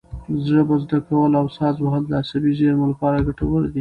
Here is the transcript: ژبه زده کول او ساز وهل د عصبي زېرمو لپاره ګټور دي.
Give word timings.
ژبه 0.47 0.75
زده 0.83 0.99
کول 1.07 1.31
او 1.39 1.47
ساز 1.57 1.75
وهل 1.79 2.03
د 2.07 2.11
عصبي 2.21 2.51
زېرمو 2.59 2.85
لپاره 2.91 3.25
ګټور 3.27 3.59
دي. 3.65 3.69